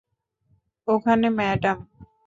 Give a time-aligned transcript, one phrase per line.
[0.87, 1.77] ওখানে, ম্যাডাম।